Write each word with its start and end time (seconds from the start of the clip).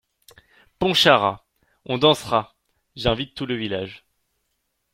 Pontcharrat.- 0.79 1.45
On 1.85 1.99
dansera… 1.99 2.55
j’invite 2.95 3.35
tout 3.35 3.45
le 3.45 3.53
village. 3.53 4.03